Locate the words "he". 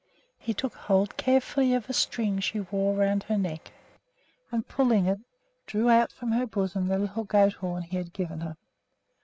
0.39-0.55, 7.83-7.97